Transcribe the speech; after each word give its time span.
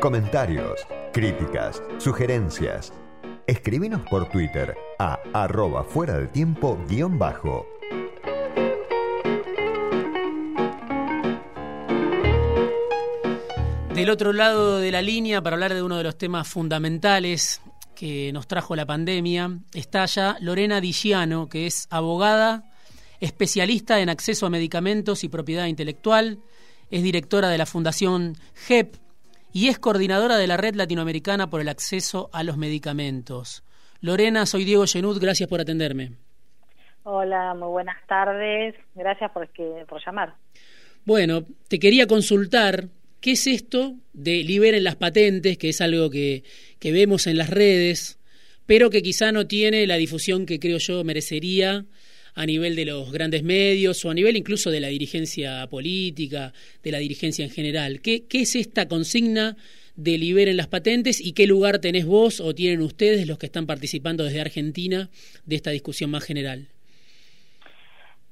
comentarios, 0.00 0.86
críticas, 1.12 1.82
sugerencias. 1.98 2.92
Escribinos 3.46 4.02
por 4.08 4.28
Twitter 4.28 4.76
a 4.98 5.18
arroba 5.32 5.82
fuera 5.82 6.14
del 6.18 6.28
tiempo 6.28 6.78
guion 6.88 7.18
bajo. 7.18 7.66
Del 13.94 14.08
otro 14.08 14.32
lado 14.32 14.78
de 14.78 14.90
la 14.92 15.02
línea, 15.02 15.42
para 15.42 15.56
hablar 15.56 15.74
de 15.74 15.82
uno 15.82 15.96
de 15.96 16.04
los 16.04 16.16
temas 16.16 16.48
fundamentales 16.48 17.60
que 17.94 18.32
nos 18.32 18.46
trajo 18.46 18.76
la 18.76 18.86
pandemia, 18.86 19.58
está 19.74 20.06
ya 20.06 20.36
Lorena 20.40 20.80
Digiano, 20.80 21.48
que 21.48 21.66
es 21.66 21.86
abogada, 21.90 22.72
especialista 23.18 24.00
en 24.00 24.08
acceso 24.08 24.46
a 24.46 24.50
medicamentos 24.50 25.24
y 25.24 25.28
propiedad 25.28 25.66
intelectual, 25.66 26.38
es 26.90 27.02
directora 27.02 27.48
de 27.48 27.58
la 27.58 27.66
Fundación 27.66 28.36
GEP 28.54 29.09
y 29.52 29.68
es 29.68 29.78
coordinadora 29.78 30.36
de 30.36 30.46
la 30.46 30.56
Red 30.56 30.74
Latinoamericana 30.74 31.50
por 31.50 31.60
el 31.60 31.68
Acceso 31.68 32.30
a 32.32 32.42
los 32.42 32.56
Medicamentos. 32.56 33.64
Lorena, 34.00 34.46
soy 34.46 34.64
Diego 34.64 34.86
Genud, 34.86 35.20
gracias 35.20 35.48
por 35.48 35.60
atenderme. 35.60 36.12
Hola, 37.02 37.54
muy 37.54 37.68
buenas 37.68 37.96
tardes, 38.06 38.74
gracias 38.94 39.30
por, 39.32 39.48
por 39.88 40.04
llamar. 40.04 40.34
Bueno, 41.04 41.44
te 41.68 41.78
quería 41.78 42.06
consultar 42.06 42.88
qué 43.20 43.32
es 43.32 43.46
esto 43.46 43.94
de 44.12 44.42
liberen 44.42 44.84
las 44.84 44.96
patentes, 44.96 45.58
que 45.58 45.70
es 45.70 45.80
algo 45.80 46.10
que, 46.10 46.44
que 46.78 46.92
vemos 46.92 47.26
en 47.26 47.36
las 47.38 47.50
redes, 47.50 48.18
pero 48.66 48.90
que 48.90 49.02
quizá 49.02 49.32
no 49.32 49.46
tiene 49.46 49.86
la 49.86 49.96
difusión 49.96 50.46
que 50.46 50.60
creo 50.60 50.78
yo 50.78 51.02
merecería 51.04 51.84
a 52.34 52.46
nivel 52.46 52.76
de 52.76 52.84
los 52.84 53.12
grandes 53.12 53.42
medios 53.42 54.04
o 54.04 54.10
a 54.10 54.14
nivel 54.14 54.36
incluso 54.36 54.70
de 54.70 54.80
la 54.80 54.88
dirigencia 54.88 55.66
política, 55.68 56.52
de 56.82 56.92
la 56.92 56.98
dirigencia 56.98 57.44
en 57.44 57.50
general. 57.50 58.00
¿Qué, 58.00 58.26
qué 58.26 58.42
es 58.42 58.56
esta 58.56 58.88
consigna 58.88 59.56
de 59.96 60.16
liberen 60.16 60.56
las 60.56 60.68
patentes 60.68 61.20
y 61.20 61.32
qué 61.32 61.46
lugar 61.46 61.78
tenés 61.78 62.06
vos 62.06 62.40
o 62.40 62.54
tienen 62.54 62.80
ustedes 62.80 63.26
los 63.26 63.38
que 63.38 63.46
están 63.46 63.66
participando 63.66 64.24
desde 64.24 64.40
Argentina 64.40 65.08
de 65.44 65.56
esta 65.56 65.70
discusión 65.70 66.10
más 66.10 66.24
general? 66.24 66.68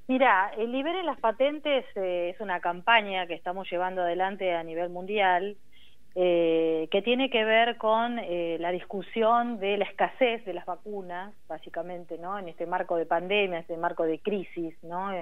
Mira, 0.08 0.50
el 0.56 0.72
Liberen 0.72 1.04
las 1.04 1.20
Patentes 1.20 1.84
eh, 1.94 2.30
es 2.34 2.40
una 2.40 2.60
campaña 2.60 3.26
que 3.26 3.34
estamos 3.34 3.70
llevando 3.70 4.00
adelante 4.00 4.54
a 4.54 4.62
nivel 4.62 4.88
mundial 4.88 5.58
eh, 6.20 6.88
que 6.90 7.00
tiene 7.00 7.30
que 7.30 7.44
ver 7.44 7.76
con 7.76 8.18
eh, 8.18 8.56
la 8.58 8.72
discusión 8.72 9.60
de 9.60 9.76
la 9.76 9.84
escasez 9.84 10.44
de 10.44 10.52
las 10.52 10.66
vacunas, 10.66 11.32
básicamente, 11.46 12.18
¿no? 12.18 12.36
En 12.36 12.48
este 12.48 12.66
marco 12.66 12.96
de 12.96 13.06
pandemia, 13.06 13.60
este 13.60 13.76
marco 13.76 14.02
de 14.02 14.18
crisis, 14.18 14.74
¿no? 14.82 15.12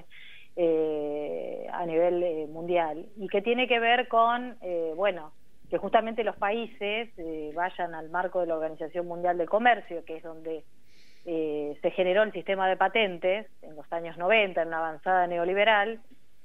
Eh, 0.56 1.66
a 1.70 1.84
nivel 1.84 2.48
mundial 2.48 3.04
y 3.18 3.28
que 3.28 3.42
tiene 3.42 3.68
que 3.68 3.78
ver 3.78 4.08
con, 4.08 4.56
bueno, 4.96 5.32
que 5.68 5.76
justamente 5.76 6.24
los 6.24 6.36
países 6.36 7.10
vayan 7.54 7.94
al 7.94 8.08
marco 8.08 8.40
de 8.40 8.46
la 8.46 8.54
Organización 8.54 9.06
Mundial 9.06 9.36
del 9.36 9.50
Comercio, 9.50 10.02
que 10.06 10.16
es 10.16 10.22
donde 10.22 10.64
se 11.26 11.90
generó 11.90 12.22
el 12.22 12.32
sistema 12.32 12.66
de 12.70 12.78
patentes 12.78 13.46
en 13.60 13.76
los 13.76 13.92
años 13.92 14.16
90, 14.16 14.62
en 14.62 14.68
una 14.68 14.78
avanzada 14.78 15.26
neoliberal, 15.26 16.00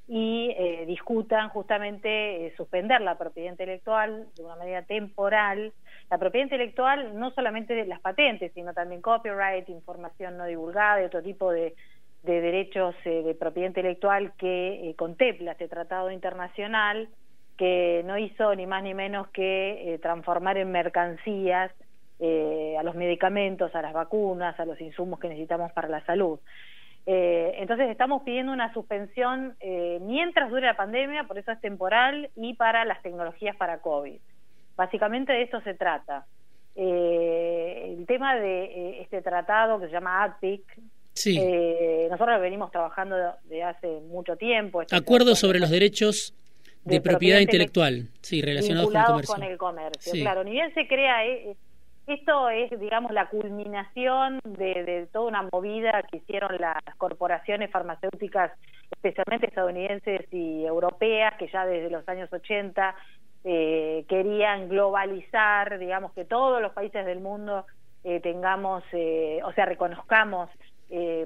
y 0.07 0.53
eh, 0.57 0.85
discutan 0.87 1.49
justamente 1.49 2.47
eh, 2.47 2.53
suspender 2.57 3.01
la 3.01 3.17
propiedad 3.17 3.51
intelectual 3.51 4.27
de 4.35 4.43
una 4.43 4.55
manera 4.55 4.81
temporal. 4.83 5.71
La 6.09 6.17
propiedad 6.17 6.45
intelectual 6.45 7.17
no 7.17 7.31
solamente 7.31 7.73
de 7.73 7.85
las 7.85 8.01
patentes, 8.01 8.51
sino 8.53 8.73
también 8.73 9.01
copyright, 9.01 9.69
información 9.69 10.37
no 10.37 10.45
divulgada 10.45 11.01
y 11.01 11.05
otro 11.05 11.21
tipo 11.21 11.51
de, 11.51 11.75
derechos 12.23 12.95
eh, 13.05 13.23
de 13.23 13.35
propiedad 13.35 13.69
intelectual 13.69 14.33
que 14.37 14.93
contempla 14.97 15.53
este 15.53 15.67
tratado 15.67 16.11
internacional 16.11 17.09
que 17.57 18.03
no 18.05 18.17
hizo 18.17 18.53
ni 18.55 18.65
más 18.65 18.83
ni 18.83 18.93
menos 18.93 19.29
que 19.29 19.99
transformar 20.01 20.57
en 20.57 20.71
mercancías 20.71 21.71
a 22.19 22.83
los 22.83 22.95
medicamentos, 22.95 23.73
a 23.75 23.81
las 23.81 23.93
vacunas, 23.93 24.59
a 24.59 24.65
los 24.65 24.79
insumos 24.81 25.19
que 25.19 25.29
necesitamos 25.29 25.71
para 25.71 25.87
la 25.87 26.03
salud. 26.05 26.39
Eh, 27.05 27.55
entonces 27.57 27.89
estamos 27.89 28.21
pidiendo 28.23 28.51
una 28.51 28.73
suspensión 28.73 29.55
eh, 29.59 29.99
mientras 30.01 30.49
dure 30.49 30.67
la 30.67 30.77
pandemia, 30.77 31.23
por 31.23 31.37
eso 31.37 31.51
es 31.51 31.59
temporal, 31.59 32.29
y 32.35 32.53
para 32.53 32.85
las 32.85 33.01
tecnologías 33.01 33.55
para 33.55 33.79
COVID. 33.79 34.19
Básicamente 34.75 35.33
de 35.33 35.43
esto 35.43 35.61
se 35.61 35.73
trata. 35.73 36.25
Eh, 36.75 37.95
el 37.97 38.05
tema 38.05 38.35
de 38.35 39.01
este 39.01 39.21
tratado 39.21 39.79
que 39.79 39.87
se 39.87 39.91
llama 39.91 40.23
ADPIC, 40.23 40.63
sí. 41.13 41.39
nosotros 42.09 42.39
venimos 42.39 42.71
trabajando 42.71 43.15
de 43.45 43.63
hace 43.63 43.99
mucho 44.07 44.35
tiempo. 44.37 44.81
Este 44.81 44.95
Acuerdo 44.95 45.35
sobre 45.35 45.59
los 45.59 45.69
derechos 45.69 46.33
de, 46.85 47.01
propiedad, 47.01 47.39
intelectual, 47.39 48.07
sí, 48.21 48.41
relacionados 48.41 48.89
con 48.89 48.97
el 48.97 49.05
comercio. 49.05 49.35
Con 49.35 49.43
el 49.43 49.57
comercio. 49.57 50.13
Claro, 50.21 50.43
ni 50.43 50.51
bien 50.51 50.73
se 50.73 50.87
crea 50.87 51.25
esto 52.07 52.49
es, 52.49 52.77
digamos, 52.79 53.11
la 53.11 53.29
culminación 53.29 54.39
de, 54.43 55.07
toda 55.11 55.27
una 55.27 55.47
movida 55.51 56.03
que 56.09 56.17
hicieron 56.17 56.57
las 56.59 56.77
corporaciones 56.97 57.69
farmacéuticas, 57.71 58.51
especialmente 58.91 59.47
estadounidenses 59.47 60.21
y 60.31 60.65
europeas, 60.65 61.35
que 61.37 61.47
ya 61.47 61.65
desde 61.65 61.89
los 61.89 62.07
años 62.09 62.31
80 62.31 62.95
eh, 63.43 64.05
querían 64.07 64.69
globalizar, 64.69 65.77
digamos, 65.79 66.13
que 66.13 66.25
todos 66.25 66.61
los 66.61 66.73
países 66.73 67.05
del 67.05 67.19
mundo 67.19 67.65
eh, 68.03 68.19
tengamos, 68.19 68.83
eh, 68.93 69.39
o 69.43 69.51
sea, 69.53 69.65
reconozcamos 69.65 70.49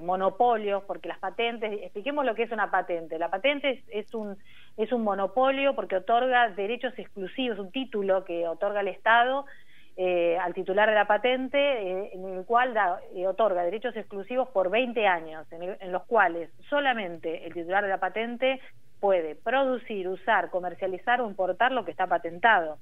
monopolios, 0.02 0.84
porque 0.84 1.08
las 1.08 1.18
patentes, 1.18 1.72
expliquemos 1.82 2.24
lo 2.24 2.36
que 2.36 2.44
es 2.44 2.52
una 2.52 2.70
patente. 2.70 3.18
La 3.18 3.30
patente 3.30 3.82
es, 3.88 4.14
un, 4.14 4.36
es 4.76 4.92
un 4.92 5.02
monopolio 5.02 5.74
porque 5.74 5.96
otorga 5.96 6.50
derechos 6.50 6.96
exclusivos, 6.96 7.58
un 7.58 7.72
título 7.72 8.24
que 8.24 8.46
otorga 8.46 8.82
el 8.82 8.86
Estado 8.86 9.44
eh, 9.98 10.36
al 10.36 10.52
titular 10.52 10.90
de 10.90 10.94
la 10.94 11.06
patente, 11.06 11.56
eh, 11.58 12.10
en 12.12 12.28
el 12.36 12.44
cual 12.44 12.74
da, 12.74 13.00
eh, 13.14 13.26
otorga 13.26 13.64
derechos 13.64 13.96
exclusivos 13.96 14.46
por 14.50 14.68
20 14.68 15.06
años, 15.06 15.46
en, 15.50 15.90
los 15.90 16.04
cuales 16.04 16.50
solamente 16.68 17.46
el 17.46 17.54
titular 17.54 17.82
de 17.82 17.88
la 17.88 17.98
patente 17.98 18.60
puede 19.00 19.36
producir, 19.36 20.06
usar, 20.08 20.50
comercializar 20.50 21.22
o 21.22 21.28
importar 21.28 21.72
lo 21.72 21.86
que 21.86 21.92
está 21.92 22.06
patentado. 22.06 22.76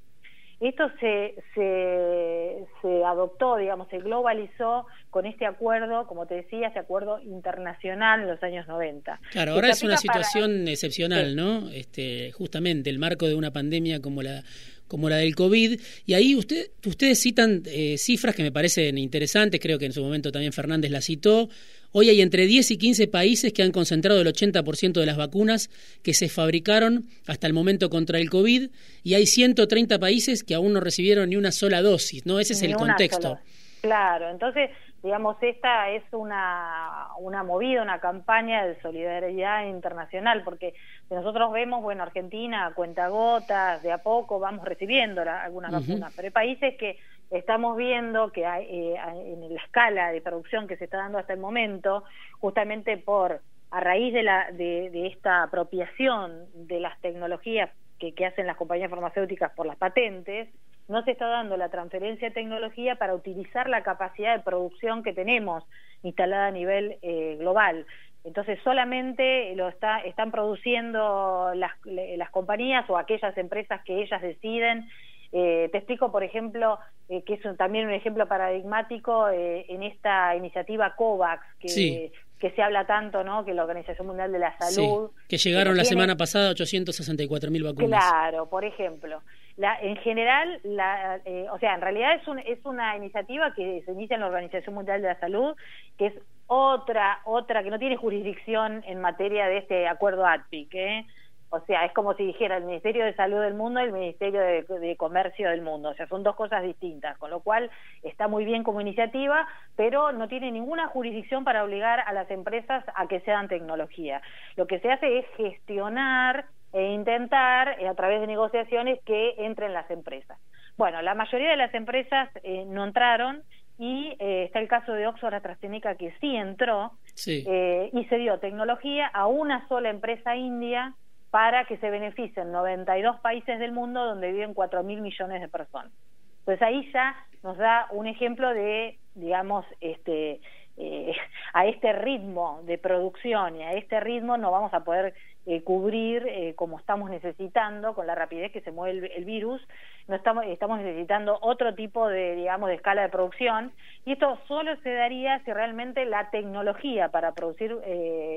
Esto 0.58 0.88
se, 0.98 1.36
se, 1.54 2.66
se, 2.82 3.04
adoptó, 3.04 3.56
digamos, 3.58 3.88
se 3.88 3.98
globalizó 3.98 4.86
con 5.10 5.26
este 5.26 5.46
acuerdo, 5.46 6.08
como 6.08 6.26
te 6.26 6.34
decía, 6.34 6.68
este 6.68 6.80
acuerdo 6.80 7.20
internacional 7.20 8.22
en 8.22 8.28
los 8.28 8.42
años 8.42 8.66
90. 8.66 9.20
Claro, 9.30 9.52
ahora 9.52 9.68
es 9.70 9.82
una 9.84 9.96
situación 9.96 10.66
excepcional, 10.66 11.36
¿no? 11.36 11.70
Este, 11.70 12.32
justamente 12.32 12.90
el 12.90 12.98
marco 12.98 13.26
de 13.26 13.34
una 13.34 13.52
pandemia 13.52 14.00
como 14.00 14.22
la 14.22 14.42
como 14.88 15.08
la 15.08 15.16
del 15.16 15.34
COVID. 15.34 15.80
Y 16.06 16.14
ahí 16.14 16.34
usted, 16.34 16.70
ustedes 16.86 17.20
citan 17.20 17.62
eh, 17.66 17.96
cifras 17.98 18.34
que 18.34 18.42
me 18.42 18.52
parecen 18.52 18.98
interesantes, 18.98 19.60
creo 19.60 19.78
que 19.78 19.86
en 19.86 19.92
su 19.92 20.02
momento 20.02 20.32
también 20.32 20.52
Fernández 20.52 20.90
las 20.90 21.04
citó. 21.04 21.48
Hoy 21.92 22.08
hay 22.08 22.20
entre 22.20 22.46
10 22.46 22.72
y 22.72 22.76
15 22.76 23.06
países 23.06 23.52
que 23.52 23.62
han 23.62 23.70
concentrado 23.70 24.20
el 24.20 24.26
80% 24.26 24.94
de 24.94 25.06
las 25.06 25.16
vacunas 25.16 25.70
que 26.02 26.12
se 26.12 26.28
fabricaron 26.28 27.06
hasta 27.26 27.46
el 27.46 27.52
momento 27.52 27.88
contra 27.88 28.18
el 28.18 28.30
COVID 28.30 28.68
y 29.04 29.14
hay 29.14 29.26
130 29.26 29.98
países 30.00 30.42
que 30.42 30.54
aún 30.54 30.72
no 30.72 30.80
recibieron 30.80 31.30
ni 31.30 31.36
una 31.36 31.52
sola 31.52 31.82
dosis, 31.82 32.26
¿no? 32.26 32.40
Ese 32.40 32.54
es 32.54 32.62
el 32.62 32.74
contexto. 32.74 33.38
Claro, 33.80 34.30
entonces 34.30 34.70
digamos, 35.04 35.36
esta 35.42 35.90
es 35.90 36.02
una, 36.12 37.08
una 37.18 37.42
movida, 37.42 37.82
una 37.82 38.00
campaña 38.00 38.64
de 38.64 38.80
solidaridad 38.80 39.66
internacional, 39.66 40.42
porque 40.44 40.72
nosotros 41.10 41.52
vemos, 41.52 41.82
bueno, 41.82 42.02
Argentina, 42.02 42.72
cuenta 42.74 43.08
gotas, 43.08 43.82
de 43.82 43.92
a 43.92 43.98
poco 43.98 44.38
vamos 44.38 44.64
recibiendo 44.64 45.20
algunas 45.20 45.72
vacunas, 45.72 46.10
pero 46.16 46.28
hay 46.28 46.32
países 46.32 46.78
que 46.78 46.98
estamos 47.30 47.76
viendo 47.76 48.32
que 48.32 48.46
hay, 48.46 48.64
eh, 48.64 48.96
en 49.14 49.54
la 49.54 49.60
escala 49.60 50.10
de 50.10 50.22
producción 50.22 50.66
que 50.66 50.78
se 50.78 50.84
está 50.84 50.96
dando 50.96 51.18
hasta 51.18 51.34
el 51.34 51.38
momento, 51.38 52.04
justamente 52.40 52.96
por 52.96 53.42
a 53.72 53.80
raíz 53.80 54.14
de, 54.14 54.22
la, 54.22 54.50
de, 54.52 54.88
de 54.88 55.08
esta 55.08 55.42
apropiación 55.42 56.46
de 56.54 56.80
las 56.80 56.98
tecnologías 57.02 57.68
que, 57.98 58.14
que 58.14 58.24
hacen 58.24 58.46
las 58.46 58.56
compañías 58.56 58.88
farmacéuticas 58.88 59.52
por 59.52 59.66
las 59.66 59.76
patentes, 59.76 60.48
no 60.88 61.02
se 61.04 61.12
está 61.12 61.26
dando 61.26 61.56
la 61.56 61.70
transferencia 61.70 62.28
de 62.28 62.34
tecnología 62.34 62.96
para 62.96 63.14
utilizar 63.14 63.68
la 63.68 63.82
capacidad 63.82 64.36
de 64.36 64.42
producción 64.42 65.02
que 65.02 65.12
tenemos 65.12 65.64
instalada 66.02 66.46
a 66.48 66.50
nivel 66.50 66.98
eh, 67.02 67.36
global. 67.38 67.86
Entonces 68.24 68.58
solamente 68.64 69.54
lo 69.54 69.68
está, 69.68 69.98
están 70.00 70.30
produciendo 70.30 71.52
las, 71.54 71.72
las 71.84 72.30
compañías 72.30 72.88
o 72.88 72.96
aquellas 72.96 73.36
empresas 73.36 73.82
que 73.84 74.02
ellas 74.02 74.20
deciden. 74.22 74.88
Eh, 75.32 75.68
te 75.72 75.78
explico, 75.78 76.12
por 76.12 76.22
ejemplo, 76.22 76.78
eh, 77.08 77.22
que 77.22 77.34
es 77.34 77.56
también 77.56 77.86
un 77.86 77.92
ejemplo 77.92 78.26
paradigmático 78.26 79.28
en 79.30 79.82
esta 79.82 80.36
iniciativa 80.36 80.94
COVAX, 80.96 81.42
que, 81.58 82.12
que 82.38 82.50
se 82.52 82.62
habla 82.62 82.86
tanto, 82.86 83.24
¿no? 83.24 83.44
Que 83.44 83.52
la 83.52 83.62
Organización 83.62 84.06
Mundial 84.06 84.32
de 84.32 84.38
la 84.38 84.56
Salud... 84.58 85.10
que 85.28 85.36
llegaron 85.36 85.76
la 85.76 85.84
semana 85.84 86.16
pasada 86.16 86.50
864 86.50 87.50
mil 87.50 87.64
vacunas. 87.64 87.88
Claro, 87.88 88.48
por 88.48 88.64
ejemplo. 88.64 89.22
La, 89.56 89.78
en 89.80 89.96
general, 89.98 90.60
la, 90.64 91.20
eh, 91.24 91.46
o 91.50 91.58
sea, 91.58 91.74
en 91.74 91.80
realidad 91.80 92.14
es, 92.14 92.26
un, 92.26 92.38
es 92.40 92.64
una 92.64 92.96
iniciativa 92.96 93.54
que 93.54 93.82
se 93.84 93.92
inicia 93.92 94.14
en 94.14 94.20
la 94.20 94.26
Organización 94.26 94.74
Mundial 94.74 95.00
de 95.00 95.08
la 95.08 95.20
Salud, 95.20 95.54
que 95.96 96.06
es 96.06 96.14
otra, 96.46 97.20
otra 97.24 97.62
que 97.62 97.70
no 97.70 97.78
tiene 97.78 97.96
jurisdicción 97.96 98.82
en 98.86 99.00
materia 99.00 99.46
de 99.46 99.58
este 99.58 99.86
acuerdo 99.86 100.26
ATPIC, 100.26 100.74
¿eh? 100.74 101.06
O 101.54 101.60
sea, 101.66 101.84
es 101.84 101.92
como 101.92 102.14
si 102.14 102.26
dijera 102.26 102.56
el 102.56 102.64
Ministerio 102.64 103.04
de 103.04 103.14
Salud 103.14 103.40
del 103.40 103.54
mundo 103.54 103.78
y 103.78 103.84
el 103.84 103.92
Ministerio 103.92 104.40
de, 104.40 104.96
Comercio 104.96 105.50
del 105.50 105.62
mundo. 105.62 105.90
O 105.90 105.94
sea, 105.94 106.08
son 106.08 106.24
dos 106.24 106.34
cosas 106.34 106.64
distintas, 106.64 107.16
con 107.18 107.30
lo 107.30 107.40
cual 107.40 107.70
está 108.02 108.26
muy 108.26 108.44
bien 108.44 108.64
como 108.64 108.80
iniciativa, 108.80 109.46
pero 109.76 110.10
no 110.10 110.26
tiene 110.26 110.50
ninguna 110.50 110.88
jurisdicción 110.88 111.44
para 111.44 111.62
obligar 111.62 112.00
a 112.00 112.12
las 112.12 112.28
empresas 112.32 112.84
a 112.96 113.06
que 113.06 113.20
sean 113.20 113.46
tecnología. 113.46 114.20
Lo 114.56 114.66
que 114.66 114.80
se 114.80 114.90
hace 114.90 115.18
es 115.18 115.26
gestionar 115.36 116.46
e 116.74 116.92
intentar, 116.92 117.80
eh, 117.80 117.88
a 117.88 117.94
través 117.94 118.20
de 118.20 118.26
negociaciones, 118.26 119.00
que 119.06 119.34
entren 119.38 119.72
las 119.72 119.88
empresas. 119.90 120.38
Bueno, 120.76 121.00
la 121.02 121.14
mayoría 121.14 121.50
de 121.50 121.56
las 121.56 121.72
empresas 121.72 122.28
eh, 122.42 122.64
no 122.66 122.84
entraron 122.84 123.44
y 123.78 124.16
eh, 124.18 124.44
está 124.44 124.58
el 124.58 124.68
caso 124.68 124.92
de 124.92 125.06
Oxford 125.06 125.34
AstraZeneca 125.34 125.94
que 125.94 126.12
sí 126.20 126.34
entró 126.36 126.92
y 127.16 128.06
se 128.08 128.18
dio 128.18 128.38
tecnología 128.40 129.06
a 129.06 129.28
una 129.28 129.66
sola 129.68 129.88
empresa 129.88 130.34
india 130.34 130.94
para 131.30 131.64
que 131.64 131.76
se 131.78 131.90
beneficien 131.90 132.50
92 132.50 133.20
países 133.20 133.58
del 133.60 133.72
mundo 133.72 134.04
donde 134.04 134.32
viven 134.32 134.52
4 134.52 134.82
mil 134.82 135.00
millones 135.00 135.40
de 135.40 135.48
personas. 135.48 135.92
Entonces 136.40 136.62
ahí 136.62 136.90
ya 136.92 137.14
nos 137.44 137.56
da 137.56 137.86
un 137.90 138.06
ejemplo 138.06 138.52
de, 138.52 138.98
digamos, 139.14 139.64
este, 139.80 140.40
eh, 140.76 141.12
a 141.52 141.66
este 141.66 141.92
ritmo 141.92 142.60
de 142.64 142.78
producción 142.78 143.56
y 143.56 143.62
a 143.62 143.72
este 143.72 144.00
ritmo 144.00 144.36
no 144.36 144.50
vamos 144.50 144.74
a 144.74 144.84
poder 144.84 145.14
eh, 145.46 145.62
cubrir 145.62 146.26
eh, 146.26 146.54
como 146.56 146.78
estamos 146.78 147.10
necesitando 147.10 147.94
con 147.94 148.06
la 148.06 148.14
rapidez 148.14 148.52
que 148.52 148.60
se 148.62 148.72
mueve 148.72 149.14
el, 149.14 149.24
virus 149.24 149.60
no 150.08 150.16
estamos 150.16 150.44
estamos 150.46 150.78
necesitando 150.78 151.38
otro 151.42 151.74
tipo 151.74 152.08
de 152.08 152.34
digamos 152.34 152.68
de 152.68 152.76
escala 152.76 153.02
de 153.02 153.08
producción. 153.08 153.72
Y 154.04 154.12
esto 154.12 154.38
solo 154.46 154.76
se 154.82 154.92
daría 154.92 155.38
si 155.44 155.52
realmente 155.52 156.04
la 156.04 156.30
tecnología 156.30 157.08
para 157.08 157.32
producir 157.32 157.76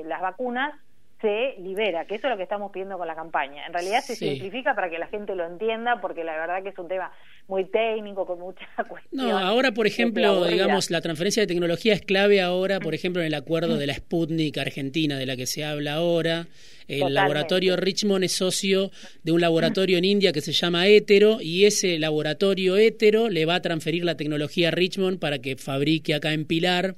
las 0.04 0.20
vacunas 0.20 0.74
se 1.20 1.56
libera, 1.60 2.04
que 2.04 2.14
eso 2.14 2.28
es 2.28 2.30
lo 2.30 2.36
que 2.36 2.44
estamos 2.44 2.70
pidiendo 2.70 2.96
con 2.96 3.06
la 3.06 3.16
campaña. 3.16 3.66
En 3.66 3.72
realidad 3.72 4.02
se 4.02 4.14
simplifica 4.14 4.74
para 4.74 4.88
que 4.88 4.98
la 4.98 5.08
gente 5.08 5.34
lo 5.34 5.44
entienda, 5.44 6.00
porque 6.00 6.22
la 6.22 6.32
verdad 6.32 6.62
que 6.62 6.68
es 6.68 6.78
un 6.78 6.86
tema 6.86 7.10
muy 7.48 7.64
técnico, 7.64 8.24
con 8.24 8.38
mucha 8.38 8.66
cuestión. 8.88 9.28
No, 9.28 9.36
ahora, 9.36 9.72
por 9.72 9.86
ejemplo, 9.86 10.44
digamos, 10.44 10.90
la 10.90 11.00
transferencia 11.00 11.42
de 11.42 11.48
tecnología 11.48 11.94
es 11.94 12.02
clave 12.02 12.40
ahora, 12.40 12.78
por 12.78 12.94
ejemplo, 12.94 13.20
en 13.20 13.28
el 13.28 13.34
acuerdo 13.34 13.76
de 13.76 13.86
la 13.86 13.94
Sputnik 13.94 14.58
Argentina, 14.58 15.18
de 15.18 15.26
la 15.26 15.36
que 15.36 15.46
se 15.46 15.64
habla 15.64 15.94
ahora. 15.94 16.46
El 16.86 17.12
laboratorio 17.12 17.76
Richmond 17.76 18.24
es 18.24 18.32
socio 18.32 18.90
de 19.22 19.32
un 19.32 19.40
laboratorio 19.42 19.98
en 19.98 20.06
India 20.06 20.32
que 20.32 20.40
se 20.40 20.52
llama 20.52 20.86
Hétero 20.86 21.38
y 21.38 21.66
ese 21.66 21.98
laboratorio 21.98 22.78
Hétero 22.78 23.28
le 23.28 23.44
va 23.44 23.56
a 23.56 23.60
transferir 23.60 24.04
la 24.04 24.16
tecnología 24.16 24.68
a 24.68 24.70
Richmond 24.70 25.18
para 25.18 25.38
que 25.38 25.56
fabrique 25.56 26.14
acá 26.14 26.32
en 26.32 26.46
Pilar 26.46 26.94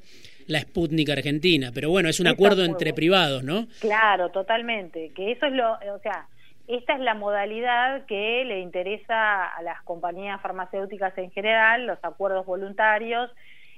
la 0.50 0.60
Sputnik 0.60 1.10
Argentina. 1.10 1.70
Pero 1.72 1.90
bueno, 1.90 2.08
es 2.08 2.20
un 2.20 2.26
acuerdo 2.26 2.64
entre 2.64 2.92
privados, 2.92 3.42
¿no? 3.44 3.66
Claro, 3.80 4.30
totalmente. 4.30 5.12
Que 5.14 5.32
eso 5.32 5.46
es 5.46 5.52
lo, 5.52 5.72
o 5.72 5.98
sea, 6.02 6.26
esta 6.70 6.94
es 6.94 7.00
la 7.00 7.14
modalidad 7.14 8.06
que 8.06 8.44
le 8.44 8.60
interesa 8.60 9.44
a 9.44 9.62
las 9.62 9.82
compañías 9.82 10.40
farmacéuticas 10.40 11.16
en 11.18 11.32
general, 11.32 11.86
los 11.86 11.98
acuerdos 12.04 12.46
voluntarios. 12.46 13.30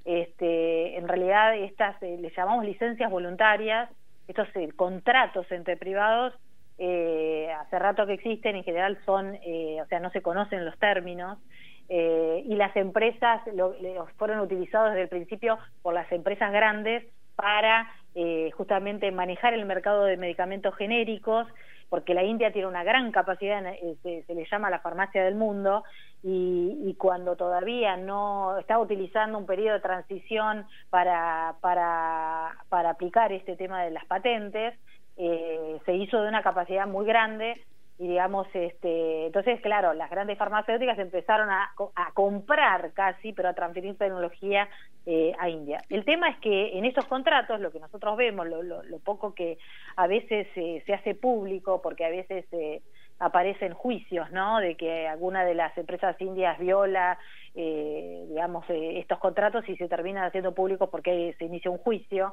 Este, 0.05 0.99
en 0.99 1.09
realidad 1.09 1.57
estas 1.57 2.03
eh, 2.03 2.19
le 2.21 2.31
llamamos 2.37 2.65
licencias 2.65 3.11
voluntarias, 3.11 3.89
estos 4.29 4.49
eh, 4.57 4.69
contratos 4.75 5.51
entre 5.53 5.77
privados 5.77 6.35
eh, 6.77 7.49
hace 7.61 7.79
rato 7.79 8.07
que 8.07 8.15
existen, 8.15 8.57
en 8.57 8.65
general 8.65 8.99
son, 9.07 9.37
o 9.37 9.87
sea, 9.87 10.01
no 10.01 10.11
se 10.11 10.21
conocen 10.21 10.65
los 10.65 10.77
términos, 10.79 11.39
eh, 11.89 12.43
y 12.47 12.55
las 12.57 12.75
empresas 12.77 13.43
lo, 13.55 13.75
fueron 14.17 14.41
utilizados 14.41 14.91
desde 14.91 15.03
el 15.03 15.09
principio 15.09 15.59
por 15.83 15.95
las 15.95 16.11
empresas 16.13 16.53
grandes 16.53 17.05
para 17.37 17.91
eh, 18.15 18.51
justamente 18.53 19.11
manejar 19.11 19.55
el 19.55 19.65
mercado 19.65 20.05
de 20.05 20.17
medicamentos 20.17 20.75
genéricos, 20.77 21.47
porque 21.89 22.15
la 22.15 22.23
India 22.23 22.53
tiene 22.53 22.69
una 22.69 22.85
gran 22.85 23.13
capacidad, 23.13 23.65
eh, 23.67 24.25
se, 24.27 24.35
le 24.35 24.47
llama 24.51 24.71
la 24.71 24.81
farmacia 24.81 25.25
del 25.25 25.35
mundo, 25.35 25.85
y, 26.23 26.95
cuando 26.99 27.35
todavía 27.35 27.97
no 27.97 28.57
estaba 28.59 28.81
utilizando 28.81 29.37
un 29.37 29.45
periodo 29.45 29.75
de 29.75 29.81
transición 29.81 30.67
para, 30.89 31.57
para, 31.61 32.57
para 32.69 32.91
aplicar 32.91 33.33
este 33.33 33.57
tema 33.57 33.83
de 33.83 33.91
las 33.91 34.05
patentes, 34.05 34.79
se 35.17 35.95
hizo 35.95 36.23
de 36.23 36.29
una 36.29 36.43
capacidad 36.43 36.87
muy 36.87 37.05
grande 37.05 37.61
y 38.03 38.09
digamos 38.09 38.49
este 38.53 39.27
entonces 39.27 39.61
claro 39.61 39.95
las 39.95 40.11
grandes 40.11 40.37
farmacéuticas 40.37 40.99
empezaron 40.99 41.49
a, 41.51 41.71
a 41.95 42.13
comprar 42.15 42.93
casi 42.95 43.33
pero 43.33 43.49
a 43.49 43.55
transferir 43.55 43.97
tecnología 43.97 44.69
eh, 45.07 45.33
a 45.39 45.49
India. 45.49 45.83
El 45.89 46.05
tema 46.05 46.29
es 46.29 46.37
que 46.39 46.77
en 46.77 46.85
esos 46.85 47.05
contratos 47.07 47.61
lo 47.61 47.71
que 47.71 47.79
nosotros 47.79 48.17
vemos 48.17 48.49
lo, 48.49 48.63
lo, 48.63 48.99
poco 48.99 49.35
que 49.35 49.57
a 49.95 50.09
veces 50.09 50.49
eh, 50.57 50.83
se 50.85 50.95
hace 50.95 51.15
público 51.15 51.81
porque 51.81 52.05
a 52.05 52.11
veces 52.11 52.45
eh, 52.51 52.83
aparecen 53.21 53.73
juicios 53.73 54.33
no 54.33 54.59
de 54.59 54.75
que 54.75 55.07
alguna 55.07 55.45
de 55.45 55.55
las 55.55 55.79
empresas 55.79 56.21
indias 56.21 56.59
viola 56.59 57.21
eh, 57.55 58.25
digamos 58.31 58.65
estos 58.69 59.21
contratos 59.21 59.69
y 59.69 59.77
se 59.77 59.87
terminan 59.87 60.25
haciendo 60.25 60.55
públicos 60.55 60.89
porque 60.91 61.37
se 61.39 61.45
inicia 61.45 61.71
un 61.71 61.79
juicio 61.79 62.33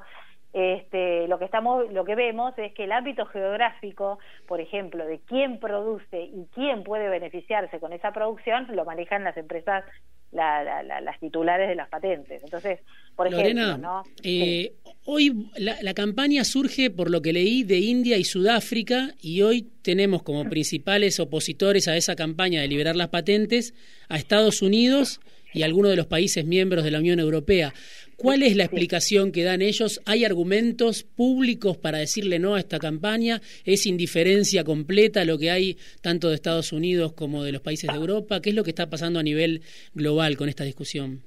este, 0.52 1.28
lo 1.28 1.38
que 1.38 1.46
estamos, 1.46 1.92
lo 1.92 2.04
que 2.06 2.16
vemos 2.16 2.58
es 2.58 2.74
que 2.74 2.86
el 2.86 2.92
ámbito 2.92 3.26
geográfico, 3.28 4.18
por 4.48 4.60
ejemplo, 4.60 5.06
de 5.06 5.20
quién 5.20 5.60
produce 5.60 6.24
y 6.24 6.48
quién 6.56 6.84
puede 6.84 7.08
beneficiarse 7.08 7.80
con 7.80 7.94
esa 7.94 8.12
producción, 8.12 8.68
lo 8.76 8.84
manejan 8.84 9.24
las 9.24 9.38
empresas, 9.38 9.84
las 10.32 11.20
titulares 11.20 11.70
de 11.70 11.76
las 11.76 11.88
patentes. 11.90 12.44
Entonces, 12.44 12.80
por 13.16 13.28
ejemplo, 13.28 13.78
¿no? 13.78 14.04
Eh, 14.24 14.74
hoy 15.06 15.50
la, 15.56 15.76
la, 15.82 15.94
campaña 15.94 16.44
surge, 16.44 16.90
por 16.90 17.12
lo 17.12 17.22
que 17.22 17.34
leí, 17.34 17.64
de 17.64 17.78
India 17.78 18.18
y 18.18 18.24
Sudáfrica, 18.24 19.10
y 19.22 19.44
hoy 19.44 19.68
tenemos 19.84 20.24
como 20.24 20.50
principales 20.50 21.20
opositores 21.20 21.88
a 21.88 21.96
esa 21.96 22.16
campaña 22.16 22.62
de 22.62 22.68
liberar 22.68 22.96
las 22.96 23.10
patentes 23.10 23.76
a 24.08 24.18
Estados 24.18 24.64
Unidos 24.64 25.20
y 25.54 25.64
algunos 25.64 25.92
de 25.92 25.98
los 25.98 26.08
países 26.08 26.46
miembros 26.46 26.84
de 26.84 26.92
la 26.92 27.00
Unión 27.00 27.20
Europea. 27.20 27.74
¿Cuál 28.16 28.44
es 28.44 28.56
la 28.58 28.66
explicación 28.66 29.32
que 29.32 29.44
dan 29.44 29.62
ellos? 29.62 30.02
¿Hay 30.06 30.26
argumentos 30.26 31.04
públicos 31.04 31.78
para 31.78 32.00
decirle 32.00 32.38
no 32.38 32.56
a 32.56 32.60
esta 32.60 32.78
campaña? 32.78 33.40
¿Es 33.64 33.86
indiferencia 33.86 34.66
completa 34.66 35.24
lo 35.24 35.38
que 35.38 35.52
hay 35.52 35.78
tanto 36.02 36.28
de 36.28 36.36
Estados 36.36 36.74
Unidos 36.74 37.14
como 37.14 37.44
de 37.44 37.54
los 37.54 37.62
países 37.62 37.90
de 37.90 37.96
Europa? 37.98 38.42
¿Qué 38.42 38.50
es 38.50 38.56
lo 38.56 38.64
que 38.64 38.72
está 38.72 38.90
pasando 38.90 39.20
a 39.20 39.24
nivel 39.24 39.62
global 39.94 40.36
con 40.36 40.50
esta 40.50 40.66
discusión? 40.66 41.22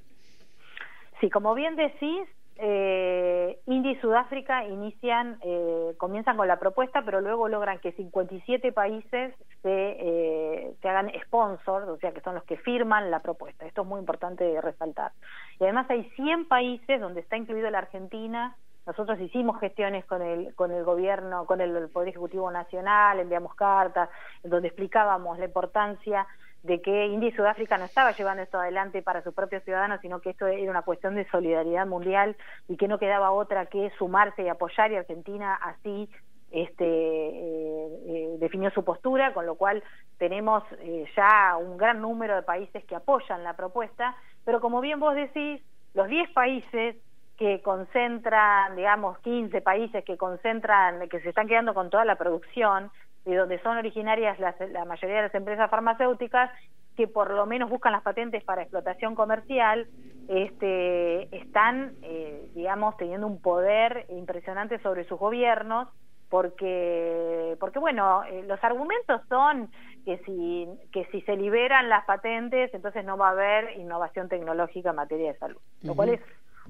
Sí, 1.19 1.29
como 1.29 1.55
bien 1.55 1.75
decís, 1.75 2.27
eh, 2.57 3.59
India 3.65 3.91
y 3.91 3.95
Sudáfrica 3.99 4.65
inician, 4.65 5.39
eh, 5.41 5.95
comienzan 5.97 6.37
con 6.37 6.47
la 6.47 6.59
propuesta, 6.59 7.01
pero 7.03 7.19
luego 7.19 7.47
logran 7.47 7.79
que 7.79 7.91
57 7.93 8.71
países 8.71 9.33
se, 9.61 9.97
eh, 9.99 10.75
hagan 10.83 11.11
sponsors, 11.25 11.87
o 11.87 11.97
sea, 11.97 12.11
que 12.11 12.21
son 12.21 12.35
los 12.35 12.43
que 12.43 12.57
firman 12.57 13.09
la 13.09 13.19
propuesta. 13.21 13.65
Esto 13.65 13.81
es 13.81 13.87
muy 13.87 13.99
importante 13.99 14.59
resaltar. 14.61 15.11
Y 15.59 15.63
además 15.63 15.89
hay 15.89 16.03
100 16.15 16.47
países 16.47 17.01
donde 17.01 17.21
está 17.21 17.37
incluido 17.37 17.69
la 17.71 17.79
Argentina. 17.79 18.55
Nosotros 18.85 19.19
hicimos 19.19 19.59
gestiones 19.59 20.05
con 20.05 20.21
el, 20.21 20.53
con 20.55 20.71
el 20.71 20.83
gobierno, 20.83 21.45
con 21.45 21.61
el 21.61 21.89
Poder 21.89 22.09
Ejecutivo 22.09 22.51
Nacional, 22.51 23.19
enviamos 23.19 23.55
cartas, 23.55 24.09
donde 24.43 24.67
explicábamos 24.67 25.39
la 25.39 25.45
importancia 25.45 26.27
de 26.63 26.81
que 26.81 27.07
India 27.07 27.29
y 27.29 27.33
Sudáfrica 27.33 27.77
no 27.77 27.85
estaba 27.85 28.13
llevando 28.13 28.41
esto 28.41 28.57
adelante 28.57 29.01
para 29.01 29.21
sus 29.21 29.33
propios 29.33 29.63
ciudadanos, 29.63 29.99
sino 30.01 30.21
que 30.21 30.31
esto 30.31 30.47
era 30.47 30.71
una 30.71 30.81
cuestión 30.81 31.15
de 31.15 31.29
solidaridad 31.29 31.85
mundial 31.85 32.37
y 32.69 32.77
que 32.77 32.87
no 32.87 32.97
quedaba 32.97 33.31
otra 33.31 33.65
que 33.65 33.91
sumarse 33.97 34.43
y 34.43 34.49
apoyar 34.49 34.91
y 34.91 34.95
Argentina 34.95 35.55
así 35.55 36.09
este, 36.51 36.85
eh, 36.85 37.87
eh, 38.05 38.35
definió 38.39 38.69
su 38.69 38.83
postura, 38.83 39.33
con 39.33 39.45
lo 39.45 39.55
cual 39.55 39.83
tenemos 40.19 40.63
eh, 40.79 41.05
ya 41.17 41.57
un 41.57 41.77
gran 41.77 41.99
número 41.99 42.35
de 42.35 42.43
países 42.43 42.85
que 42.85 42.95
apoyan 42.95 43.43
la 43.43 43.55
propuesta, 43.55 44.15
pero 44.45 44.61
como 44.61 44.79
bien 44.79 44.99
vos 44.99 45.15
decís, 45.15 45.61
los 45.93 46.07
10 46.07 46.29
países 46.31 46.95
que 47.37 47.61
concentran, 47.61 48.75
digamos, 48.75 49.17
15 49.19 49.61
países 49.61 50.05
que 50.05 50.15
concentran, 50.15 51.09
que 51.09 51.19
se 51.21 51.29
están 51.29 51.47
quedando 51.47 51.73
con 51.73 51.89
toda 51.89 52.05
la 52.05 52.15
producción, 52.15 52.91
de 53.25 53.35
donde 53.35 53.61
son 53.61 53.77
originarias 53.77 54.39
la 54.39 54.85
mayoría 54.85 55.17
de 55.17 55.21
las 55.23 55.35
empresas 55.35 55.69
farmacéuticas, 55.69 56.51
que 56.95 57.07
por 57.07 57.31
lo 57.31 57.45
menos 57.45 57.69
buscan 57.69 57.91
las 57.91 58.03
patentes 58.03 58.43
para 58.43 58.61
explotación 58.61 59.15
comercial, 59.15 59.87
este, 60.27 61.35
están, 61.35 61.93
eh, 62.01 62.49
digamos, 62.53 62.95
teniendo 62.97 63.27
un 63.27 63.41
poder 63.41 64.05
impresionante 64.09 64.79
sobre 64.79 65.05
sus 65.05 65.19
gobiernos, 65.19 65.89
porque, 66.29 67.57
porque 67.59 67.79
bueno, 67.79 68.23
eh, 68.23 68.43
los 68.47 68.63
argumentos 68.63 69.21
son 69.29 69.69
que 70.05 70.17
si, 70.25 70.67
que 70.91 71.05
si 71.11 71.21
se 71.21 71.35
liberan 71.35 71.89
las 71.89 72.05
patentes, 72.05 72.73
entonces 72.73 73.05
no 73.05 73.17
va 73.17 73.29
a 73.29 73.31
haber 73.31 73.77
innovación 73.77 74.29
tecnológica 74.29 74.91
en 74.91 74.95
materia 74.95 75.31
de 75.31 75.37
salud, 75.37 75.61
lo 75.83 75.95
cual 75.95 76.09
es 76.09 76.21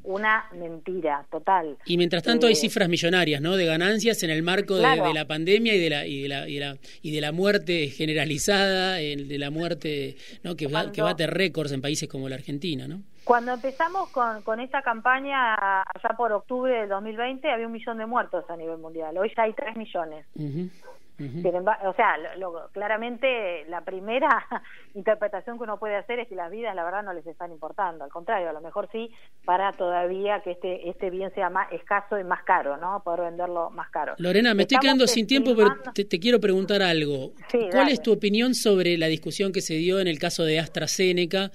una 0.03 0.45
mentira 0.53 1.25
total. 1.31 1.77
Y 1.85 1.97
mientras 1.97 2.23
tanto 2.23 2.47
hay 2.47 2.53
eh, 2.53 2.57
cifras 2.57 2.89
millonarias, 2.89 3.41
¿no? 3.41 3.55
De 3.55 3.65
ganancias 3.65 4.21
en 4.23 4.29
el 4.29 4.43
marco 4.43 4.75
de, 4.75 5.13
la 5.13 5.25
pandemia 5.25 5.73
y 5.75 5.79
de 5.79 5.89
la, 5.89 6.05
y 6.05 6.23
de 6.23 6.29
la, 6.29 6.47
y 6.47 6.55
de 6.55 6.59
la, 6.59 6.77
y 7.01 7.11
de 7.11 7.21
la 7.21 7.31
muerte 7.31 7.87
generalizada, 7.87 8.95
de 8.95 9.37
la 9.37 9.49
muerte, 9.49 10.15
¿no? 10.43 10.55
Que, 10.55 10.67
que 10.93 11.01
bate 11.01 11.27
récords 11.27 11.71
en 11.71 11.81
países 11.81 12.09
como 12.09 12.29
la 12.29 12.35
Argentina, 12.35 12.87
¿no? 12.87 13.01
Cuando 13.23 13.53
empezamos 13.53 14.09
con, 14.09 14.41
con 14.41 14.59
esta 14.59 14.81
campaña, 14.81 15.55
allá 15.55 16.15
por 16.17 16.33
octubre 16.33 16.73
del 16.73 16.89
2020, 16.89 17.49
había 17.49 17.67
un 17.67 17.71
millón 17.71 17.97
de 17.97 18.05
muertos 18.05 18.43
a 18.49 18.57
nivel 18.57 18.77
mundial. 18.77 19.17
Hoy 19.17 19.31
ya 19.35 19.43
hay 19.43 19.53
tres 19.53 19.77
millones. 19.77 20.25
O 21.19 21.93
sea, 21.93 22.15
claramente 22.71 23.65
la 23.69 23.81
primera 23.81 24.45
interpretación 24.95 25.57
que 25.57 25.63
uno 25.63 25.77
puede 25.77 25.95
hacer 25.95 26.19
es 26.19 26.27
que 26.27 26.35
las 26.35 26.51
vidas, 26.51 26.75
la 26.75 26.83
verdad, 26.83 27.03
no 27.03 27.13
les 27.13 27.25
están 27.27 27.51
importando. 27.51 28.03
Al 28.03 28.09
contrario, 28.09 28.49
a 28.49 28.53
lo 28.53 28.61
mejor 28.61 28.89
sí, 28.91 29.11
para 29.45 29.71
todavía 29.73 30.41
que 30.41 30.51
este 30.51 30.89
este 30.89 31.09
bien 31.09 31.33
sea 31.33 31.49
más 31.49 31.71
escaso 31.71 32.19
y 32.19 32.23
más 32.23 32.43
caro, 32.43 32.77
¿no? 32.77 33.01
Poder 33.03 33.21
venderlo 33.21 33.69
más 33.69 33.89
caro. 33.89 34.15
Lorena, 34.17 34.53
me 34.53 34.63
estoy 34.63 34.79
quedando 34.79 35.07
sin 35.07 35.27
tiempo, 35.27 35.55
pero 35.55 35.75
te, 35.93 36.19
quiero 36.19 36.39
preguntar 36.39 36.81
algo. 36.81 37.33
¿Cuál 37.71 37.89
es 37.89 38.01
tu 38.01 38.11
opinión 38.11 38.55
sobre 38.55 38.97
la 38.97 39.07
discusión 39.07 39.51
que 39.51 39.61
se 39.61 39.75
dio 39.75 39.99
en 39.99 40.07
el 40.07 40.19
caso 40.19 40.43
de 40.43 40.59
AstraZeneca, 40.59 41.51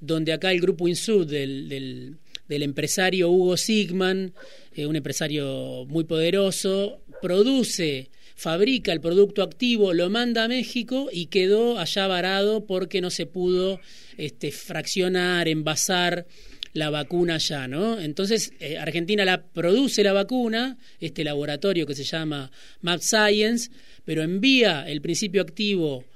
donde 0.00 0.32
acá 0.32 0.50
el 0.50 0.60
grupo 0.60 0.88
Insud 0.88 1.26
del, 1.30 1.68
del, 1.68 2.18
del 2.48 2.62
empresario 2.62 3.30
Hugo 3.30 3.56
Sigman, 3.56 4.32
eh, 4.74 4.86
un 4.86 4.96
empresario 4.96 5.84
muy 5.86 6.04
poderoso, 6.04 7.00
produce 7.22 8.10
fabrica 8.40 8.90
el 8.90 9.02
producto 9.02 9.42
activo, 9.42 9.92
lo 9.92 10.08
manda 10.08 10.44
a 10.44 10.48
México 10.48 11.10
y 11.12 11.26
quedó 11.26 11.78
allá 11.78 12.06
varado 12.06 12.64
porque 12.64 13.02
no 13.02 13.10
se 13.10 13.26
pudo 13.26 13.80
este, 14.16 14.50
fraccionar, 14.50 15.46
envasar 15.46 16.26
la 16.72 16.88
vacuna 16.88 17.34
allá, 17.34 17.68
¿no? 17.68 18.00
Entonces, 18.00 18.54
eh, 18.60 18.78
Argentina 18.78 19.26
la 19.26 19.42
produce 19.42 20.02
la 20.02 20.14
vacuna, 20.14 20.78
este 21.00 21.22
laboratorio 21.22 21.86
que 21.86 21.94
se 21.94 22.04
llama 22.04 22.50
Map 22.80 23.02
Science, 23.02 23.70
pero 24.06 24.22
envía 24.22 24.88
el 24.88 25.02
principio 25.02 25.42
activo 25.42 26.06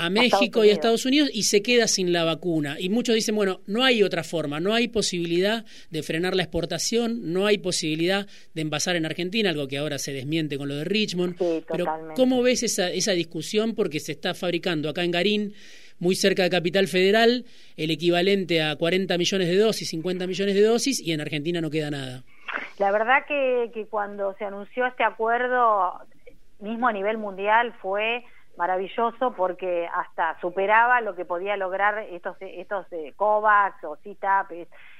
a 0.00 0.08
México 0.08 0.64
y 0.64 0.70
a 0.70 0.72
Estados 0.72 1.04
Unidos 1.04 1.30
y 1.32 1.42
se 1.42 1.62
queda 1.62 1.86
sin 1.86 2.12
la 2.12 2.24
vacuna. 2.24 2.76
Y 2.78 2.88
muchos 2.88 3.14
dicen, 3.14 3.36
bueno, 3.36 3.60
no 3.66 3.84
hay 3.84 4.02
otra 4.02 4.24
forma, 4.24 4.58
no 4.58 4.72
hay 4.72 4.88
posibilidad 4.88 5.66
de 5.90 6.02
frenar 6.02 6.34
la 6.34 6.42
exportación, 6.42 7.32
no 7.32 7.46
hay 7.46 7.58
posibilidad 7.58 8.26
de 8.54 8.62
envasar 8.62 8.96
en 8.96 9.04
Argentina, 9.04 9.50
algo 9.50 9.68
que 9.68 9.76
ahora 9.76 9.98
se 9.98 10.14
desmiente 10.14 10.56
con 10.56 10.68
lo 10.68 10.76
de 10.76 10.84
Richmond. 10.84 11.36
Pero 11.70 11.84
¿cómo 12.16 12.42
ves 12.42 12.62
esa, 12.62 12.90
esa 12.90 13.12
discusión? 13.12 13.74
Porque 13.74 14.00
se 14.00 14.12
está 14.12 14.32
fabricando 14.32 14.88
acá 14.88 15.04
en 15.04 15.10
Garín, 15.10 15.54
muy 15.98 16.14
cerca 16.14 16.44
de 16.44 16.50
Capital 16.50 16.88
Federal, 16.88 17.44
el 17.76 17.90
equivalente 17.90 18.62
a 18.62 18.76
40 18.76 19.18
millones 19.18 19.48
de 19.48 19.56
dosis, 19.58 19.90
50 19.90 20.26
millones 20.26 20.54
de 20.54 20.62
dosis, 20.62 20.98
y 20.98 21.12
en 21.12 21.20
Argentina 21.20 21.60
no 21.60 21.70
queda 21.70 21.90
nada. 21.90 22.22
La 22.78 22.90
verdad 22.90 23.26
que, 23.28 23.70
que 23.74 23.86
cuando 23.86 24.34
se 24.38 24.46
anunció 24.46 24.86
este 24.86 25.04
acuerdo, 25.04 25.92
mismo 26.58 26.88
a 26.88 26.92
nivel 26.94 27.18
mundial, 27.18 27.74
fue 27.82 28.24
maravilloso 28.60 29.32
porque 29.32 29.88
hasta 29.92 30.38
superaba 30.40 31.00
lo 31.00 31.16
que 31.16 31.24
podía 31.24 31.56
lograr 31.56 31.98
estos 31.98 32.36
estos 32.40 32.86
eh, 32.92 33.14
COVAX 33.16 33.82
o 33.84 33.96
CITAP, 33.96 34.52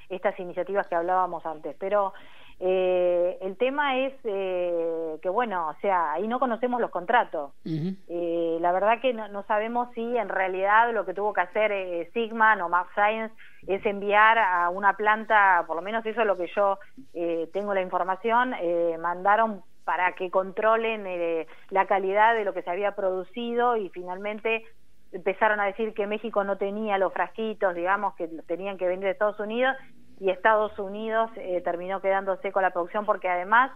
estas 0.09 0.37
iniciativas 0.39 0.87
que 0.87 0.95
hablábamos 0.95 1.45
antes. 1.45 1.75
Pero 1.79 2.11
eh, 2.59 3.37
el 3.41 3.55
tema 3.57 3.99
es 3.99 4.13
eh, 4.23 5.17
que, 5.21 5.29
bueno, 5.29 5.69
o 5.69 5.75
sea, 5.81 6.13
ahí 6.13 6.27
no 6.27 6.39
conocemos 6.39 6.81
los 6.81 6.89
contratos. 6.89 7.51
eh, 7.65 8.57
la 8.59 8.71
verdad 8.71 8.99
que 8.99 9.13
no, 9.13 9.27
no, 9.27 9.43
sabemos 9.43 9.89
si 9.93 10.17
en 10.17 10.29
realidad 10.29 10.91
lo 10.91 11.05
que 11.05 11.13
tuvo 11.13 11.31
que 11.33 11.41
hacer 11.41 11.71
eh, 11.71 12.09
Sigman 12.13 12.61
o 12.61 12.69
Max 12.69 12.89
Science 12.95 13.33
es 13.67 13.85
enviar 13.85 14.39
a 14.39 14.69
una 14.69 14.93
planta, 14.95 15.63
por 15.67 15.75
lo 15.75 15.83
menos 15.83 16.03
eso 16.05 16.21
es 16.21 16.27
lo 16.27 16.37
que 16.37 16.51
yo 16.55 16.79
eh, 17.13 17.47
tengo 17.53 17.73
la 17.73 17.81
información, 17.81 18.53
eh, 18.59 18.97
mandaron 18.99 19.63
para 19.83 20.13
que 20.13 20.29
controlen 20.29 21.05
eh, 21.07 21.47
la 21.69 21.85
calidad 21.87 22.35
de 22.35 22.45
lo 22.45 22.53
que 22.53 22.61
se 22.61 22.69
había 22.69 22.95
producido 22.95 23.77
y 23.77 23.89
finalmente 23.89 24.63
empezaron 25.11 25.59
a 25.59 25.65
decir 25.65 25.93
que 25.93 26.07
México 26.07 26.43
no 26.43 26.57
tenía 26.57 26.97
los 26.97 27.13
frasquitos, 27.13 27.75
digamos, 27.75 28.15
que 28.15 28.27
tenían 28.47 28.77
que 28.77 28.87
venir 28.87 29.05
de 29.05 29.11
Estados 29.11 29.39
Unidos 29.39 29.75
y 30.19 30.29
Estados 30.29 30.77
Unidos 30.79 31.31
eh, 31.35 31.61
terminó 31.61 31.99
quedándose 31.99 32.51
con 32.51 32.61
la 32.61 32.71
producción 32.71 33.05
porque 33.05 33.27
además 33.27 33.71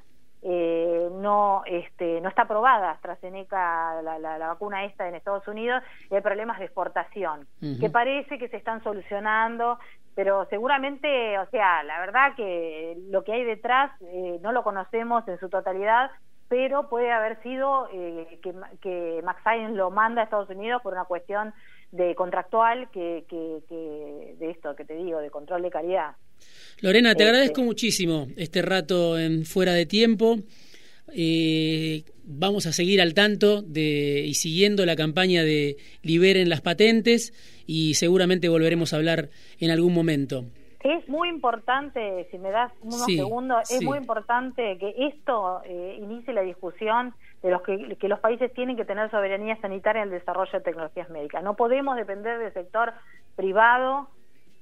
eh, 0.48 1.10
no 1.12 1.64
este, 1.66 2.22
no 2.22 2.30
está 2.30 2.44
aprobada 2.44 2.92
AstraZeneca, 2.92 4.00
la, 4.04 4.20
la, 4.20 4.38
la, 4.38 4.48
vacuna 4.50 4.86
esta 4.86 5.08
en 5.10 5.16
Estados 5.16 5.48
Unidos, 5.48 5.82
y 6.12 6.14
hay 6.14 6.22
problemas 6.22 6.60
de 6.60 6.66
exportación, 6.66 7.48
uh 7.62 7.66
-huh. 7.66 7.80
que 7.80 7.90
parece 7.90 8.38
que 8.38 8.48
se 8.50 8.58
están 8.58 8.84
solucionando, 8.84 9.80
pero 10.16 10.48
seguramente, 10.50 11.38
o 11.40 11.50
sea, 11.50 11.84
la 11.84 12.00
verdad 12.00 12.36
que 12.36 12.98
lo 13.10 13.24
que 13.24 13.34
hay 13.34 13.44
detrás 13.44 13.92
eh, 14.02 14.40
no 14.42 14.52
lo 14.54 14.64
conocemos 14.64 15.28
en 15.28 15.38
su 15.40 15.50
totalidad, 15.50 16.10
pero 16.48 16.90
puede 16.90 17.12
haber 17.12 17.42
sido 17.44 17.90
eh, 17.94 18.40
que, 18.42 18.54
que 18.82 19.22
Max 19.24 19.42
Science 19.44 19.76
lo 19.76 19.92
manda 19.92 20.22
a 20.22 20.24
Estados 20.24 20.50
Unidos 20.50 20.82
por 20.82 20.94
una 20.94 21.06
cuestión 21.06 21.54
de 21.92 22.16
contractual 22.16 22.90
que, 22.92 23.26
que, 23.28 23.60
que 23.68 24.36
de 24.40 24.52
esto 24.52 24.76
que 24.76 24.86
te 24.86 24.96
digo, 24.96 25.20
de 25.20 25.30
control 25.30 25.62
de 25.64 25.70
calidad. 25.70 26.16
Lorena, 26.82 27.14
te 27.14 27.24
este... 27.24 27.30
agradezco 27.30 27.62
muchísimo 27.62 28.28
este 28.38 28.62
rato 28.62 29.18
en 29.20 29.46
fuera 29.46 29.74
de 29.74 29.86
tiempo. 29.86 30.38
Eh, 31.14 32.04
vamos 32.26 32.66
a 32.66 32.72
seguir 32.72 33.02
al 33.02 33.14
tanto 33.14 33.62
de, 33.62 34.24
y 34.26 34.34
siguiendo 34.34 34.86
la 34.86 34.96
campaña 34.96 35.44
de 35.44 35.78
liberen 36.02 36.50
las 36.50 36.62
patentes 36.62 37.34
y 37.68 37.96
seguramente 37.96 38.50
volveremos 38.50 38.94
a 38.94 38.98
hablar 38.98 39.30
en 39.60 39.72
algún 39.72 39.94
momento. 39.94 40.46
Es 40.84 41.10
muy 41.10 41.30
importante, 41.30 42.28
si 42.30 42.38
me 42.38 42.52
das 42.52 42.72
unos 42.82 43.06
sí, 43.06 43.18
segundos, 43.18 43.72
es 43.72 43.80
sí. 43.80 43.86
muy 43.86 43.98
importante 43.98 44.78
que 44.78 44.94
esto 45.08 45.62
eh, 45.66 45.98
inicie 46.00 46.32
la 46.32 46.42
discusión 46.42 47.16
de 47.42 47.50
los 47.50 47.64
que, 47.64 47.96
que, 48.00 48.08
los 48.08 48.20
países 48.20 48.54
tienen 48.54 48.78
que 48.78 48.86
tener 48.86 49.10
soberanía 49.10 49.60
sanitaria 49.62 50.04
en 50.04 50.10
el 50.10 50.20
desarrollo 50.20 50.52
de 50.52 50.62
tecnologías 50.62 51.10
médicas. 51.10 51.44
No 51.44 51.56
podemos 51.56 51.96
depender 51.96 52.38
del 52.38 52.54
sector 52.54 52.94
privado 53.36 54.10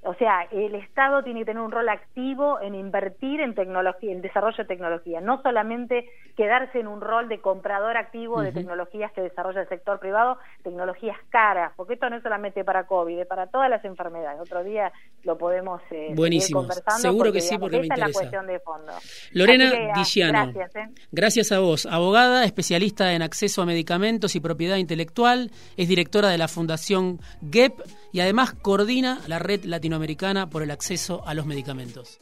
o 0.05 0.13
sea, 0.15 0.47
el 0.51 0.75
Estado 0.75 1.23
tiene 1.23 1.41
que 1.41 1.45
tener 1.45 1.61
un 1.61 1.71
rol 1.71 1.87
activo 1.89 2.59
en 2.61 2.75
invertir 2.75 3.41
en 3.41 3.55
tecnología, 3.55 4.11
en 4.11 4.21
desarrollo 4.21 4.57
de 4.57 4.65
tecnología, 4.65 5.21
no 5.21 5.41
solamente 5.41 6.09
quedarse 6.35 6.79
en 6.79 6.87
un 6.87 6.99
rol 6.99 7.29
de 7.29 7.39
comprador 7.39 7.95
activo 7.97 8.35
uh 8.35 8.39
-huh. 8.39 8.43
de 8.43 8.51
tecnologías 8.51 9.11
que 9.13 9.21
desarrolla 9.21 9.61
el 9.61 9.69
sector 9.69 9.99
privado, 9.99 10.37
tecnologías 10.63 11.17
caras, 11.29 11.73
porque 11.75 11.93
esto 11.93 12.09
no 12.09 12.17
es 12.17 12.23
solamente 12.23 12.63
para 12.63 12.85
COVID, 12.85 13.19
es 13.19 13.27
para 13.27 13.47
todas 13.47 13.69
las 13.69 13.83
enfermedades. 13.85 14.41
Otro 14.41 14.63
día 14.63 14.91
lo 15.23 15.37
podemos 15.37 15.81
eh, 15.91 16.11
Buenísimo. 16.15 16.61
conversando. 16.61 16.99
Seguro 16.99 17.25
porque, 17.25 17.39
que 17.39 17.41
sí, 17.41 17.57
porque 17.57 17.81
digamos, 17.81 17.97
me 17.97 18.03
interesa. 18.03 18.09
es 18.09 18.15
la 18.15 18.19
cuestión 18.19 18.47
de 18.47 18.59
fondo. 18.59 18.91
Lorena 19.31 19.71
que, 19.71 19.89
ah, 19.89 19.93
Diciano, 19.95 20.51
gracias, 20.53 20.75
¿eh? 20.75 20.89
gracias 21.11 21.51
a 21.51 21.59
vos, 21.59 21.85
abogada, 21.85 22.43
especialista 22.43 23.13
en 23.13 23.21
acceso 23.21 23.61
a 23.61 23.65
medicamentos 23.65 24.35
y 24.35 24.39
propiedad 24.39 24.77
intelectual, 24.77 25.51
es 25.77 25.87
directora 25.87 26.29
de 26.29 26.37
la 26.37 26.47
Fundación 26.47 27.19
GEP 27.51 27.79
y 28.11 28.19
además 28.19 28.53
coordina 28.53 29.19
la 29.27 29.39
red 29.39 29.63
latinoamericana 29.93 30.49
por 30.49 30.63
el 30.63 30.71
acceso 30.71 31.21
a 31.27 31.33
los 31.35 31.45
medicamentos. 31.45 32.19